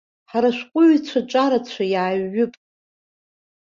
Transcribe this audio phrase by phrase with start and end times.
[0.29, 2.53] Ҳара ашәҟәыҩҩцәа ҿарацәа иааҩып.